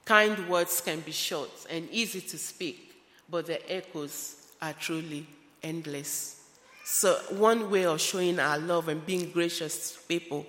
kind 0.04 0.48
words 0.48 0.80
can 0.80 1.00
be 1.00 1.12
short 1.12 1.50
and 1.70 1.88
easy 1.90 2.20
to 2.20 2.38
speak, 2.38 2.93
but 3.28 3.46
the 3.46 3.72
echoes 3.72 4.36
are 4.60 4.72
truly 4.72 5.26
endless. 5.62 6.42
So, 6.84 7.14
one 7.30 7.70
way 7.70 7.86
of 7.86 8.00
showing 8.00 8.38
our 8.38 8.58
love 8.58 8.88
and 8.88 9.04
being 9.04 9.30
gracious 9.30 9.92
to 9.92 10.00
people 10.00 10.46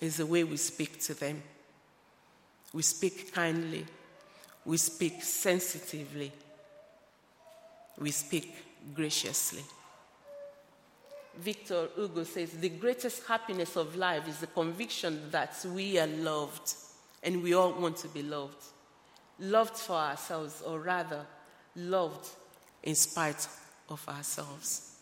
is 0.00 0.16
the 0.16 0.26
way 0.26 0.44
we 0.44 0.56
speak 0.56 1.00
to 1.02 1.14
them. 1.14 1.42
We 2.72 2.82
speak 2.82 3.32
kindly, 3.32 3.86
we 4.64 4.76
speak 4.78 5.22
sensitively, 5.22 6.32
we 7.98 8.10
speak 8.10 8.54
graciously. 8.94 9.62
Victor 11.38 11.88
Hugo 11.94 12.24
says 12.24 12.52
the 12.52 12.70
greatest 12.70 13.26
happiness 13.26 13.76
of 13.76 13.96
life 13.96 14.26
is 14.26 14.38
the 14.38 14.46
conviction 14.46 15.30
that 15.30 15.54
we 15.74 15.98
are 15.98 16.06
loved 16.06 16.74
and 17.22 17.42
we 17.42 17.54
all 17.54 17.72
want 17.72 17.96
to 17.98 18.08
be 18.08 18.22
loved. 18.22 18.62
Loved 19.38 19.76
for 19.76 19.96
ourselves, 19.96 20.62
or 20.62 20.80
rather, 20.80 21.26
loved 21.76 22.28
in 22.82 22.94
spite 22.94 23.46
of 23.88 24.08
ourselves. 24.08 24.92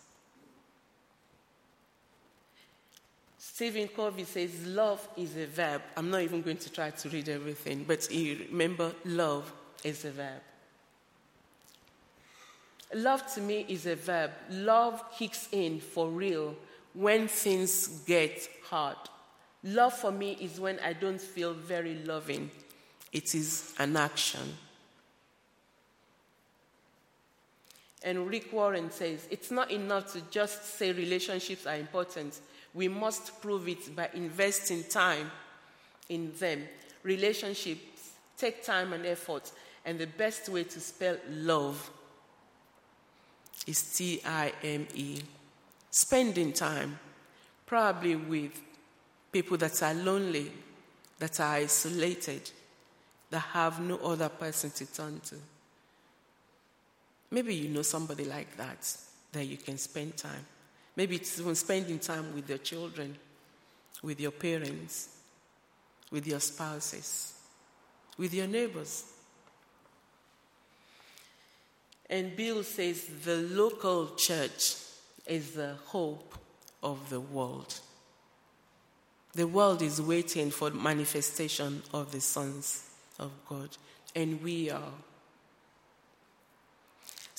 Stephen 3.39 3.89
Covey 3.89 4.25
says, 4.25 4.67
Love 4.67 5.07
is 5.17 5.37
a 5.37 5.47
verb. 5.47 5.83
I'm 5.97 6.11
not 6.11 6.23
even 6.23 6.43
going 6.43 6.57
to 6.57 6.73
try 6.73 6.91
to 6.91 7.09
read 7.09 7.29
everything, 7.29 7.85
but 7.87 8.09
remember, 8.11 8.93
love 9.05 9.53
is 9.85 10.05
a 10.05 10.11
verb. 10.11 10.43
Love 12.95 13.33
to 13.35 13.41
me 13.41 13.65
is 13.69 13.87
a 13.87 13.95
verb. 13.95 14.31
Love 14.51 15.05
kicks 15.17 15.49
in 15.53 15.81
for 15.81 16.09
real 16.09 16.57
when 16.95 17.29
things 17.29 17.89
get 18.07 18.49
hard. 18.65 18.97
Love 19.63 19.93
for 19.95 20.11
me 20.11 20.37
is 20.41 20.61
when 20.61 20.79
I 20.81 20.93
don't 20.93 21.21
feel 21.21 21.55
very 21.55 21.97
loving, 22.05 22.51
it 23.13 23.35
is 23.35 23.73
an 23.79 23.97
action. 23.97 24.57
And 28.05 28.29
Rick 28.29 28.53
Warren 28.53 28.91
says 28.91 29.27
it's 29.31 29.51
not 29.51 29.71
enough 29.71 30.13
to 30.13 30.21
just 30.31 30.77
say 30.77 30.93
relationships 30.93 31.67
are 31.67 31.77
important. 31.77 32.39
We 32.75 32.87
must 32.87 33.41
prove 33.41 33.67
it 33.67 33.97
by 33.97 34.11
investing 34.13 34.85
time 34.85 35.31
in 36.11 36.33
them. 36.39 36.69
Relationships 37.03 38.11
take 38.37 38.63
time 38.63 38.93
and 38.93 39.07
effort, 39.07 39.51
and 39.87 39.99
the 39.99 40.07
best 40.07 40.51
way 40.51 40.65
to 40.65 40.81
spell 40.81 41.17
love 41.31 41.91
is 43.67 43.81
T 43.97 44.21
I 44.25 44.53
M 44.63 44.87
E. 44.95 45.23
Spending 45.91 46.53
time, 46.53 46.99
probably 47.65 48.17
with 48.17 48.61
people 49.33 49.57
that 49.57 49.83
are 49.83 49.95
lonely, 49.95 50.53
that 51.21 51.41
are 51.41 51.55
isolated, 51.55 52.51
that 53.31 53.39
have 53.39 53.81
no 53.81 53.97
other 53.99 54.29
person 54.29 54.71
to 54.73 54.93
turn 54.93 55.21
to. 55.21 55.37
Maybe 57.31 57.55
you 57.55 57.69
know 57.69 57.83
somebody 57.83 58.25
like 58.25 58.57
that, 58.57 58.97
that 59.33 59.45
you 59.45 59.57
can 59.57 59.79
spend 59.79 60.17
time. 60.17 60.47
Maybe 60.97 61.17
it's 61.17 61.41
even 61.41 61.55
spending 61.55 61.99
time 61.99 62.35
with 62.35 62.49
your 62.49 62.59
children, 62.59 63.17
with 64.03 64.21
your 64.21 64.31
parents, 64.31 65.09
with 66.11 66.27
your 66.27 66.41
spouses, 66.41 67.35
with 68.17 68.33
your 68.33 68.47
neighbors. 68.47 69.05
And 72.09 72.37
Bill 72.37 72.63
says 72.63 73.07
the 73.25 73.37
local 73.37 74.15
church 74.15 74.77
is 75.27 75.53
the 75.53 75.75
hope 75.87 76.35
of 76.83 77.11
the 77.11 77.21
world. 77.21 77.81
The 79.33 79.49
world 79.49 79.83
is 79.83 80.01
waiting 80.01 80.51
for 80.53 80.71
manifestation 80.71 81.83
of 81.93 82.13
the 82.13 82.21
sons 82.21 82.89
of 83.19 83.33
God, 83.49 83.71
and 84.15 84.41
we 84.43 84.71
are. 84.71 84.93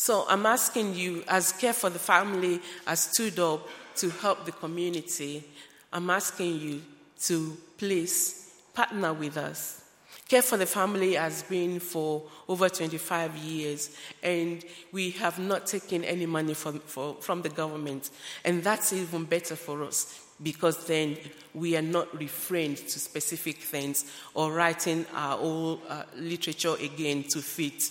So 0.06 0.24
I'm 0.30 0.46
asking 0.46 0.94
you, 0.94 1.24
as 1.28 1.52
Care 1.52 1.74
for 1.74 1.90
the 1.90 1.98
Family 1.98 2.62
has 2.86 3.00
stood 3.00 3.40
up 3.40 3.68
to 3.96 4.12
help 4.12 4.46
the 4.46 4.52
community, 4.52 5.44
I'm 5.92 6.12
asking 6.12 6.60
you 6.60 6.84
to 7.22 7.58
please 7.76 8.54
partner 8.76 9.14
with 9.14 9.36
us 9.36 9.82
Care 10.28 10.42
for 10.42 10.58
the 10.58 10.66
family 10.66 11.14
has 11.14 11.44
been 11.44 11.80
for 11.80 12.24
over 12.50 12.68
25 12.68 13.38
years, 13.38 13.96
and 14.24 14.66
we 14.92 15.12
have 15.12 15.38
not 15.38 15.68
taken 15.68 16.04
any 16.04 16.26
money 16.26 16.56
from, 16.56 16.80
for, 16.80 17.14
from 17.22 17.44
the 17.44 17.50
government. 17.50 18.10
And 18.44 18.64
that's 18.64 18.92
even 18.92 19.26
better 19.26 19.56
for 19.56 19.84
us 19.84 20.20
because 20.42 20.84
then 20.88 21.18
we 21.54 21.78
are 21.78 21.84
not 21.84 22.18
refrained 22.20 22.78
to 22.78 23.00
specific 23.00 23.58
things 23.58 24.12
or 24.34 24.52
writing 24.52 25.06
our 25.14 25.38
old 25.38 25.82
uh, 25.88 26.04
literature 26.16 26.74
again 26.82 27.24
to 27.30 27.40
fit 27.40 27.84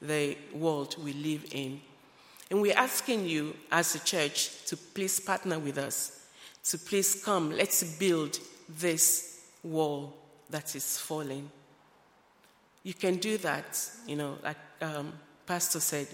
the 0.00 0.36
world 0.52 0.96
we 1.02 1.12
live 1.12 1.46
in. 1.52 1.80
And 2.50 2.60
we're 2.60 2.76
asking 2.76 3.26
you 3.26 3.56
as 3.70 3.94
a 3.94 4.00
church 4.00 4.64
to 4.66 4.76
please 4.76 5.18
partner 5.18 5.58
with 5.58 5.78
us, 5.78 6.20
to 6.64 6.78
please 6.78 7.22
come, 7.24 7.50
let's 7.56 7.82
build 7.98 8.38
this 8.68 9.40
wall 9.62 10.14
that 10.50 10.74
is 10.76 10.98
falling. 10.98 11.50
You 12.82 12.94
can 12.94 13.16
do 13.16 13.38
that, 13.38 13.80
you 14.06 14.16
know, 14.16 14.38
like 14.42 14.58
um, 14.82 15.12
Pastor 15.46 15.80
said 15.80 16.06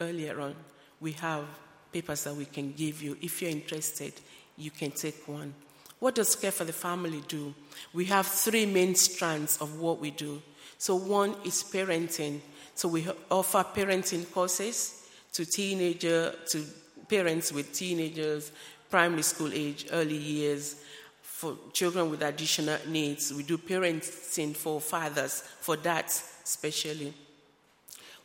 earlier 0.00 0.40
on, 0.40 0.54
we 1.00 1.12
have 1.12 1.44
papers 1.92 2.24
that 2.24 2.34
we 2.34 2.46
can 2.46 2.72
give 2.72 3.02
you. 3.02 3.16
If 3.20 3.42
you're 3.42 3.50
interested, 3.50 4.14
you 4.56 4.70
can 4.70 4.90
take 4.90 5.28
one. 5.28 5.54
What 6.00 6.16
does 6.16 6.34
Care 6.34 6.50
for 6.50 6.64
the 6.64 6.72
Family 6.72 7.22
do? 7.28 7.54
We 7.92 8.06
have 8.06 8.26
three 8.26 8.66
main 8.66 8.94
strands 8.94 9.58
of 9.58 9.80
what 9.80 10.00
we 10.00 10.10
do. 10.10 10.42
So, 10.78 10.96
one 10.96 11.34
is 11.44 11.62
parenting. 11.62 12.40
So, 12.74 12.88
we 12.88 13.06
offer 13.30 13.64
parenting 13.74 14.30
courses 14.32 15.08
to 15.32 15.44
teenager, 15.44 16.34
to 16.48 16.64
parents 17.08 17.52
with 17.52 17.72
teenagers, 17.72 18.52
primary 18.90 19.22
school 19.22 19.52
age, 19.52 19.86
early 19.92 20.16
years, 20.16 20.76
for 21.22 21.56
children 21.72 22.10
with 22.10 22.22
additional 22.22 22.78
needs. 22.88 23.32
We 23.32 23.42
do 23.42 23.58
parenting 23.58 24.56
for 24.56 24.80
fathers, 24.80 25.42
for 25.60 25.76
dads 25.76 26.22
especially. 26.44 27.12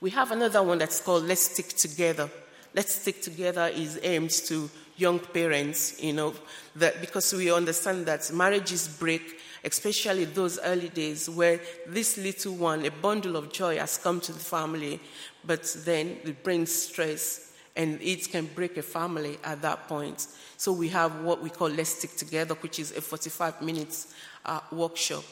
We 0.02 0.12
have 0.12 0.32
another 0.32 0.64
one 0.64 0.78
that's 0.78 1.02
called 1.02 1.24
Let's 1.24 1.42
Stick 1.42 1.70
Together. 1.70 2.30
Let's 2.74 2.96
Stick 2.96 3.22
Together 3.22 3.68
is 3.68 4.00
aimed 4.04 4.30
to 4.48 4.70
young 4.96 5.20
parents, 5.20 6.02
you 6.02 6.14
know, 6.14 6.34
that 6.76 7.02
because 7.02 7.34
we 7.34 7.52
understand 7.52 8.06
that 8.06 8.32
marriages 8.32 8.88
break, 8.88 9.40
especially 9.64 10.26
those 10.26 10.60
early 10.60 10.90
days 10.90 11.30
where 11.30 11.60
this 11.88 12.18
little 12.18 12.56
one, 12.56 12.86
a 12.86 12.92
bundle 12.92 13.36
of 13.36 13.52
joy, 13.52 13.78
has 13.78 13.98
come 13.98 14.20
to 14.22 14.34
the 14.34 14.40
family, 14.40 15.00
but 15.46 15.64
then 15.86 16.18
it 16.24 16.44
brings 16.44 16.72
stress 16.72 17.54
and 17.76 18.02
it 18.02 18.30
can 18.30 18.46
break 18.56 18.78
a 18.78 18.82
family 18.82 19.38
at 19.44 19.62
that 19.62 19.88
point. 19.88 20.28
So 20.58 20.72
we 20.74 20.90
have 20.90 21.24
what 21.24 21.42
we 21.42 21.50
call 21.50 21.70
Let's 21.70 21.92
Stick 21.92 22.16
Together, 22.16 22.56
which 22.56 22.80
is 22.80 22.96
a 22.96 23.02
45 23.02 23.62
minutes 23.62 24.14
uh, 24.46 24.60
workshop. 24.72 25.24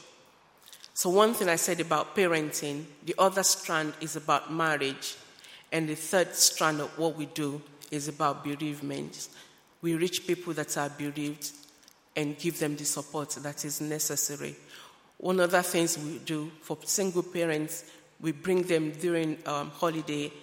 So, 0.93 1.11
one 1.11 1.35
thing 1.35 1.47
I 1.47 1.57
said 1.57 1.79
about 1.79 2.15
parenting, 2.15 2.85
the 3.05 3.13
other 3.19 3.43
strand 3.43 3.93
is 4.01 4.15
about 4.15 4.51
marriage, 4.51 5.15
and 5.71 5.87
the 5.87 5.93
third 5.93 6.33
strand 6.33 6.81
of 6.81 6.97
what 6.97 7.15
we 7.15 7.27
do 7.27 7.61
is 7.91 8.07
about 8.07 8.43
bereavement. 8.43 9.27
We 9.83 9.93
reach 9.93 10.25
people 10.25 10.53
that 10.53 10.75
are 10.75 10.89
bereaved 10.89 11.51
and 12.17 12.37
give 12.37 12.59
them 12.59 12.75
the 12.75 12.83
support 12.83 13.29
that 13.29 13.63
is 13.63 13.79
necessary. 13.79 14.57
One 15.17 15.39
of 15.39 15.51
the 15.51 15.63
things 15.63 15.97
we 15.97 16.19
do 16.19 16.51
for 16.61 16.77
single 16.83 17.23
parents, 17.23 17.85
we 18.19 18.33
bring 18.33 18.63
them 18.63 18.91
during 18.91 19.37
um, 19.45 19.69
holiday 19.69 20.33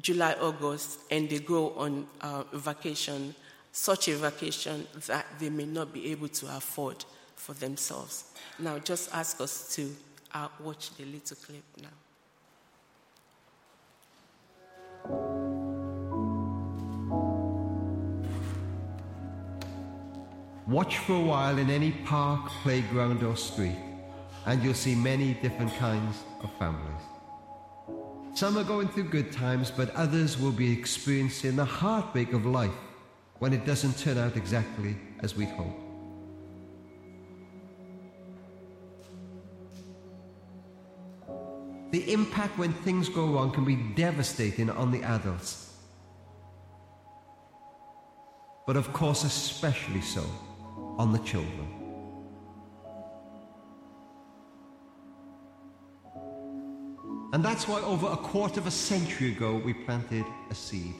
July, 0.00 0.34
August, 0.40 0.98
and 1.10 1.28
they 1.30 1.38
go 1.38 1.70
on 1.74 2.08
uh, 2.20 2.42
vacation, 2.52 3.32
such 3.70 4.08
a 4.08 4.16
vacation 4.16 4.88
that 5.06 5.24
they 5.38 5.50
may 5.50 5.66
not 5.66 5.92
be 5.92 6.10
able 6.10 6.26
to 6.28 6.56
afford 6.56 7.04
for 7.36 7.52
themselves. 7.52 8.24
Now, 8.58 8.80
just 8.80 9.14
ask 9.14 9.40
us 9.40 9.72
to 9.76 9.94
uh, 10.32 10.48
watch 10.60 10.96
the 10.96 11.04
little 11.04 11.36
clip 11.36 11.62
now. 11.80 11.90
Watch 20.66 20.96
for 20.96 21.12
a 21.12 21.20
while 21.20 21.58
in 21.58 21.68
any 21.68 21.90
park, 21.90 22.48
playground, 22.62 23.22
or 23.22 23.36
street, 23.36 23.76
and 24.46 24.62
you'll 24.62 24.72
see 24.72 24.94
many 24.94 25.34
different 25.34 25.74
kinds 25.74 26.16
of 26.42 26.50
families. 26.58 27.02
Some 28.32 28.56
are 28.56 28.64
going 28.64 28.88
through 28.88 29.10
good 29.10 29.30
times, 29.30 29.70
but 29.70 29.94
others 29.94 30.38
will 30.38 30.52
be 30.52 30.72
experiencing 30.72 31.56
the 31.56 31.66
heartbreak 31.66 32.32
of 32.32 32.46
life 32.46 32.72
when 33.40 33.52
it 33.52 33.66
doesn't 33.66 33.98
turn 33.98 34.16
out 34.16 34.38
exactly 34.38 34.96
as 35.20 35.36
we'd 35.36 35.50
hoped. 35.50 35.80
The 41.90 42.10
impact 42.10 42.56
when 42.56 42.72
things 42.72 43.10
go 43.10 43.26
wrong 43.26 43.52
can 43.52 43.66
be 43.66 43.76
devastating 43.76 44.70
on 44.70 44.90
the 44.90 45.02
adults, 45.02 45.74
but 48.66 48.76
of 48.76 48.90
course, 48.94 49.24
especially 49.24 50.00
so 50.00 50.24
on 50.98 51.12
the 51.12 51.18
children. 51.20 51.68
And 57.32 57.44
that's 57.44 57.66
why 57.66 57.80
over 57.80 58.06
a 58.06 58.16
quarter 58.16 58.60
of 58.60 58.68
a 58.68 58.70
century 58.70 59.32
ago 59.32 59.56
we 59.56 59.74
planted 59.74 60.24
a 60.50 60.54
seed. 60.54 60.94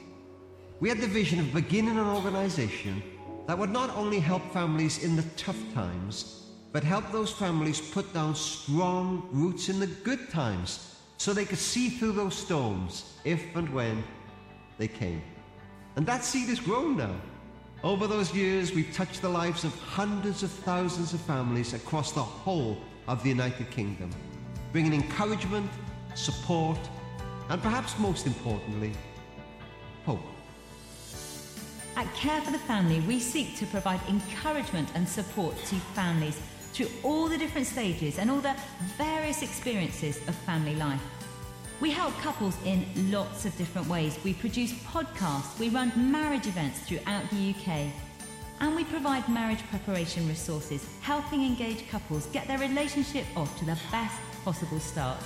We 0.81 0.89
had 0.89 0.99
the 0.99 1.07
vision 1.07 1.39
of 1.39 1.53
beginning 1.53 1.97
an 1.97 2.07
organization 2.07 3.01
that 3.47 3.57
would 3.57 3.69
not 3.69 3.95
only 3.95 4.19
help 4.19 4.43
families 4.51 5.01
in 5.03 5.15
the 5.15 5.23
tough 5.37 5.61
times, 5.73 6.43
but 6.73 6.83
help 6.83 7.09
those 7.13 7.31
families 7.31 7.79
put 7.79 8.13
down 8.13 8.35
strong 8.35 9.29
roots 9.31 9.69
in 9.69 9.79
the 9.79 9.87
good 9.87 10.29
times 10.29 10.99
so 11.17 11.31
they 11.31 11.45
could 11.45 11.57
see 11.57 11.87
through 11.89 12.11
those 12.11 12.35
storms 12.35 13.13
if 13.23 13.41
and 13.55 13.69
when 13.73 14.03
they 14.77 14.89
came. 14.89 15.21
And 15.95 16.05
that 16.05 16.25
seed 16.25 16.49
has 16.49 16.59
grown 16.59 16.97
now. 16.97 17.15
Over 17.85 18.07
those 18.07 18.33
years, 18.33 18.73
we've 18.73 18.91
touched 18.95 19.21
the 19.21 19.29
lives 19.29 19.63
of 19.63 19.71
hundreds 19.79 20.41
of 20.41 20.49
thousands 20.49 21.13
of 21.13 21.21
families 21.21 21.75
across 21.75 22.13
the 22.13 22.23
whole 22.23 22.79
of 23.07 23.21
the 23.21 23.29
United 23.29 23.69
Kingdom, 23.69 24.09
bringing 24.71 24.95
encouragement, 24.95 25.69
support, 26.15 26.79
and 27.49 27.61
perhaps 27.61 27.99
most 27.99 28.25
importantly, 28.25 28.91
hope. 30.03 30.19
At 31.95 32.11
Care 32.15 32.41
for 32.41 32.49
the 32.49 32.57
Family, 32.57 33.01
we 33.01 33.19
seek 33.19 33.55
to 33.57 33.67
provide 33.67 33.99
encouragement 34.09 34.89
and 34.95 35.07
support 35.07 35.55
to 35.65 35.75
families 35.93 36.41
through 36.73 36.89
all 37.03 37.27
the 37.27 37.37
different 37.37 37.67
stages 37.67 38.17
and 38.17 38.31
all 38.31 38.41
the 38.41 38.55
various 38.97 39.43
experiences 39.43 40.17
of 40.27 40.33
family 40.33 40.73
life. 40.73 41.03
We 41.81 41.91
help 41.91 42.17
couples 42.19 42.55
in 42.63 42.85
lots 43.11 43.45
of 43.45 43.55
different 43.57 43.89
ways. 43.89 44.17
We 44.23 44.33
produce 44.33 44.71
podcasts, 44.71 45.59
we 45.59 45.69
run 45.69 45.91
marriage 46.11 46.47
events 46.47 46.79
throughout 46.79 47.29
the 47.29 47.53
UK, 47.53 47.91
and 48.61 48.75
we 48.75 48.85
provide 48.85 49.27
marriage 49.27 49.61
preparation 49.69 50.25
resources, 50.27 50.87
helping 51.01 51.43
engaged 51.43 51.89
couples 51.89 52.27
get 52.27 52.47
their 52.47 52.59
relationship 52.59 53.25
off 53.35 53.57
to 53.59 53.65
the 53.65 53.77
best 53.91 54.15
possible 54.45 54.79
start. 54.79 55.17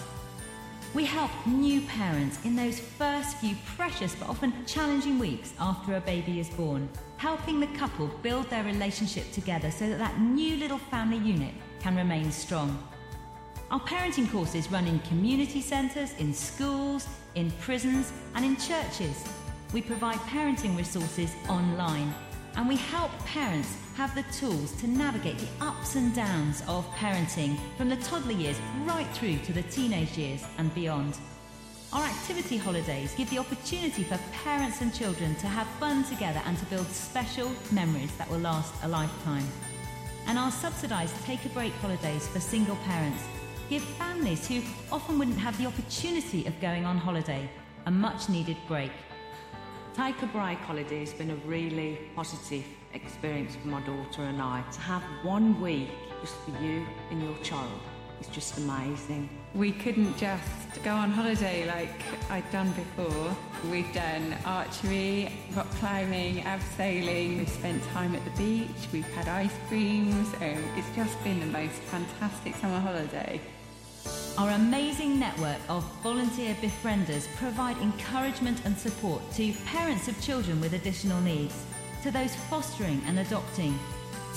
We 0.96 1.06
help 1.06 1.30
new 1.46 1.82
parents 1.82 2.44
in 2.44 2.56
those 2.56 2.80
first 2.80 3.38
few 3.38 3.56
precious 3.78 4.16
but 4.16 4.28
often 4.28 4.52
challenging 4.66 5.20
weeks 5.20 5.54
after 5.60 5.98
a 5.98 6.02
baby 6.02 6.40
is 6.40 6.50
born, 6.50 6.90
helping 7.18 7.60
the 7.60 7.68
couple 7.78 8.08
build 8.24 8.50
their 8.50 8.64
relationship 8.64 9.32
together 9.32 9.70
so 9.70 9.88
that 9.88 10.00
that 10.00 10.20
new 10.20 10.56
little 10.58 10.80
family 10.80 11.18
unit 11.18 11.54
can 11.80 11.96
remain 11.96 12.32
strong. 12.32 12.84
Our 13.72 13.80
parenting 13.82 14.32
courses 14.32 14.72
run 14.72 14.88
in 14.88 14.98
community 15.02 15.62
centres, 15.62 16.14
in 16.18 16.34
schools, 16.34 17.08
in 17.36 17.52
prisons, 17.62 18.12
and 18.34 18.44
in 18.44 18.58
churches. 18.58 19.24
We 19.74 19.84
provide 19.84 20.18
parenting 20.22 20.76
resources 20.76 21.32
online, 21.48 22.12
and 22.56 22.68
we 22.68 22.78
help 22.78 23.12
parents 23.26 23.78
have 23.94 24.16
the 24.16 24.24
tools 24.34 24.72
to 24.82 24.88
navigate 24.88 25.38
the 25.38 25.64
ups 25.64 25.94
and 25.94 26.16
downs 26.16 26.64
of 26.68 26.84
parenting 26.96 27.60
from 27.78 27.90
the 27.90 27.98
toddler 27.98 28.32
years 28.32 28.58
right 28.86 29.08
through 29.14 29.38
to 29.38 29.54
the 29.54 29.62
teenage 29.64 30.18
years 30.18 30.44
and 30.58 30.74
beyond. 30.74 31.16
Our 31.94 32.04
activity 32.04 32.58
holidays 32.58 33.14
give 33.16 33.30
the 33.30 33.38
opportunity 33.38 34.04
for 34.04 34.18
parents 34.44 34.82
and 34.82 34.92
children 34.92 35.36
to 35.36 35.48
have 35.48 35.68
fun 35.80 36.04
together 36.06 36.42
and 36.48 36.58
to 36.58 36.66
build 36.66 36.88
special 36.88 37.52
memories 37.72 38.16
that 38.18 38.30
will 38.32 38.40
last 38.40 38.74
a 38.82 38.88
lifetime. 38.88 39.46
And 40.26 40.40
our 40.40 40.52
subsidised 40.52 41.16
take 41.24 41.46
a 41.46 41.50
break 41.50 41.74
holidays 41.74 42.28
for 42.28 42.40
single 42.40 42.76
parents 42.78 43.24
give 43.70 43.84
families 43.84 44.48
who 44.48 44.62
often 44.92 45.20
wouldn't 45.20 45.38
have 45.38 45.56
the 45.60 45.68
opportunity 45.68 46.46
of 46.48 46.60
going 46.60 46.86
on 46.86 46.98
holiday 46.98 47.48
a 47.86 47.92
much 47.92 48.28
needed 48.28 48.58
break. 48.68 48.92
Take 49.96 50.22
a 50.24 50.28
break 50.28 50.58
holiday 50.60 51.00
has 51.00 51.14
been 51.14 51.30
a 51.30 51.36
really 51.48 52.00
positive 52.16 52.66
experience 52.94 53.56
for 53.56 53.68
my 53.68 53.82
daughter 53.82 54.24
and 54.24 54.42
I. 54.42 54.64
To 54.72 54.80
have 54.80 55.04
one 55.24 55.62
week 55.62 55.90
just 56.22 56.36
for 56.38 56.52
you 56.64 56.86
and 57.12 57.22
your 57.22 57.38
child 57.44 57.80
is 58.20 58.28
just 58.28 58.58
amazing. 58.58 59.30
We 59.54 59.72
couldn't 59.72 60.18
just 60.18 60.44
go 60.84 60.92
on 60.92 61.12
holiday 61.12 61.68
like 61.68 62.02
I'd 62.30 62.50
done 62.52 62.72
before. 62.72 63.36
We've 63.70 63.92
done 63.94 64.36
archery, 64.46 65.32
rock 65.56 65.70
climbing, 65.76 66.38
abseiling, 66.38 67.38
we've 67.38 67.50
spent 67.50 67.84
time 67.94 68.16
at 68.16 68.24
the 68.26 68.32
beach, 68.32 68.88
we've 68.92 69.14
had 69.14 69.28
ice 69.28 69.54
creams. 69.68 70.34
Um, 70.36 70.64
it's 70.76 70.96
just 70.96 71.24
been 71.24 71.40
the 71.40 71.46
most 71.46 71.76
fantastic 71.94 72.56
summer 72.56 72.80
holiday. 72.80 73.40
Our 74.40 74.52
amazing 74.52 75.20
network 75.20 75.58
of 75.68 75.84
volunteer 76.02 76.56
befrienders 76.62 77.28
provide 77.36 77.76
encouragement 77.80 78.62
and 78.64 78.78
support 78.78 79.22
to 79.34 79.52
parents 79.66 80.08
of 80.08 80.22
children 80.22 80.62
with 80.62 80.72
additional 80.72 81.20
needs, 81.20 81.66
to 82.04 82.10
those 82.10 82.34
fostering 82.50 83.02
and 83.06 83.20
adopting, 83.20 83.78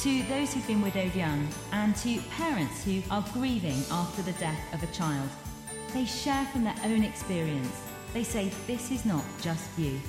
to 0.00 0.24
those 0.24 0.52
who've 0.52 0.66
been 0.66 0.82
widowed 0.82 1.14
young, 1.14 1.46
and 1.70 1.94
to 1.98 2.20
parents 2.36 2.82
who 2.84 3.00
are 3.12 3.24
grieving 3.32 3.80
after 3.92 4.22
the 4.22 4.32
death 4.40 4.74
of 4.74 4.82
a 4.82 4.92
child. 4.92 5.28
They 5.94 6.04
share 6.04 6.46
from 6.46 6.64
their 6.64 6.74
own 6.82 7.04
experience. 7.04 7.80
They 8.12 8.24
say, 8.24 8.50
This 8.66 8.90
is 8.90 9.04
not 9.04 9.24
just 9.40 9.78
you. 9.78 10.00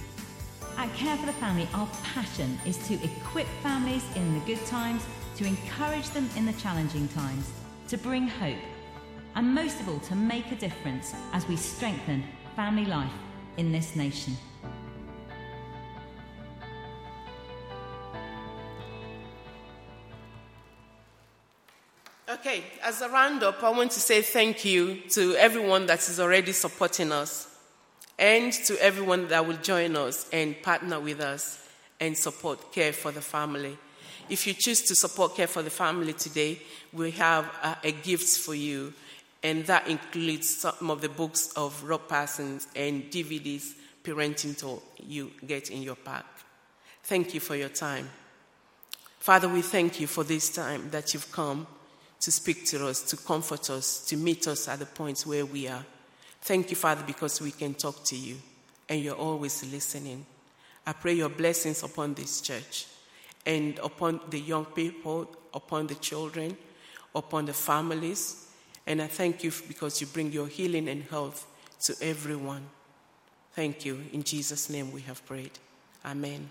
At 0.76 0.92
Care 0.96 1.18
for 1.18 1.28
the 1.28 1.34
Family, 1.34 1.70
our 1.76 1.88
passion 2.02 2.58
is 2.66 2.80
to 2.88 2.96
equip 2.96 3.46
families 3.62 4.04
in 4.16 4.34
the 4.34 4.46
good 4.48 4.66
times, 4.66 5.06
to 5.36 5.46
encourage 5.46 6.10
them 6.10 6.28
in 6.36 6.48
the 6.48 6.54
challenging 6.54 7.08
times, 7.10 7.52
to 7.90 7.98
bring 8.00 8.28
hope 8.28 8.58
and 9.36 9.54
most 9.54 9.80
of 9.80 9.90
all 9.90 10.00
to 10.00 10.16
make 10.16 10.52
a 10.52 10.56
difference 10.56 11.14
as 11.32 11.48
we 11.48 11.56
strengthen 11.56 12.24
family 12.56 12.86
life 12.86 13.12
in 13.58 13.72
this 13.72 13.96
nation. 13.96 14.36
Okay, 22.30 22.64
as 22.84 23.02
a 23.02 23.10
roundup, 23.10 23.64
I 23.64 23.70
want 23.70 23.92
to 23.92 24.00
say 24.00 24.22
thank 24.22 24.66
you 24.66 25.02
to 25.12 25.36
everyone 25.36 25.86
that 25.86 26.00
is 26.00 26.20
already 26.20 26.52
supporting 26.52 27.12
us 27.12 27.48
and 28.18 28.52
to 28.52 28.82
everyone 28.82 29.28
that 29.28 29.46
will 29.46 29.58
join 29.58 29.96
us 29.96 30.28
and 30.32 30.62
partner 30.62 31.00
with 31.00 31.20
us 31.20 31.68
and 32.00 32.18
support 32.18 32.72
Care 32.72 32.94
for 32.94 33.12
the 33.12 33.22
Family. 33.22 33.78
If 34.30 34.48
you 34.48 34.54
choose 34.54 34.82
to 34.84 34.96
support 34.96 35.36
Care 35.36 35.48
for 35.48 35.62
the 35.62 35.70
Family 35.70 36.14
today, 36.14 36.60
we 36.92 37.12
have 37.12 37.46
a, 37.62 37.78
a 37.84 37.92
gift 37.92 38.40
for 38.40 38.56
you 38.56 38.94
and 39.44 39.66
that 39.66 39.88
includes 39.88 40.48
some 40.50 40.90
of 40.90 41.02
the 41.02 41.10
books 41.10 41.52
of 41.56 41.84
Rob 41.84 42.08
Parsons 42.08 42.68
and 42.76 43.04
DVDs 43.12 43.74
parenting 44.04 44.58
tool 44.58 44.82
you 45.06 45.32
get 45.46 45.70
in 45.70 45.82
your 45.82 45.96
pack. 45.96 46.26
Thank 47.04 47.34
you 47.34 47.40
for 47.42 47.56
your 47.56 47.70
time. 47.70 48.10
Father, 49.20 49.50
we 49.50 49.62
thank 49.62 50.00
you 50.00 50.08
for 50.08 50.24
this 50.24 50.50
time 50.50 50.90
that 50.92 51.14
you've 51.14 51.32
come 51.32 51.68
to 52.22 52.32
speak 52.32 52.66
to 52.66 52.88
us, 52.88 53.02
to 53.04 53.18
comfort 53.18 53.70
us, 53.70 54.06
to 54.06 54.16
meet 54.16 54.48
us 54.48 54.68
at 54.70 54.80
the 54.80 54.86
points 54.86 55.26
where 55.26 55.46
we 55.46 55.68
are. 55.68 55.86
Thank 56.42 56.70
you, 56.70 56.76
Father, 56.78 57.04
because 57.06 57.42
we 57.42 57.52
can 57.52 57.74
talk 57.74 58.04
to 58.06 58.18
you 58.18 58.38
and 58.88 59.02
you're 59.02 59.16
always 59.16 59.64
listening. 59.72 60.26
I 60.86 60.94
pray 60.94 61.14
your 61.14 61.30
blessings 61.30 61.84
upon 61.84 62.14
this 62.14 62.42
church 62.42 62.88
and 63.46 63.80
upon 63.80 64.22
the 64.30 64.40
young 64.40 64.66
people, 64.66 65.30
upon 65.54 65.88
the 65.88 65.96
children, 65.96 66.58
upon 67.16 67.46
the 67.46 67.54
families, 67.54 68.43
and 68.86 69.02
I 69.02 69.08
thank 69.08 69.44
you 69.44 69.52
because 69.68 70.02
you 70.02 70.08
bring 70.08 70.32
your 70.32 70.48
healing 70.48 70.88
and 70.90 71.04
health 71.04 71.46
to 71.84 71.96
everyone. 72.02 72.66
Thank 73.54 73.86
you. 73.86 74.04
In 74.12 74.24
Jesus' 74.24 74.70
name 74.70 74.92
we 74.92 75.02
have 75.02 75.26
prayed. 75.26 75.52
Amen. 76.06 76.50